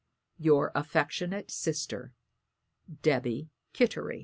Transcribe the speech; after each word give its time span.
"Your 0.39 0.71
affectionate 0.73 1.51
sister, 1.51 2.15
"DEBBY 3.03 3.51
KITTERY." 3.73 4.19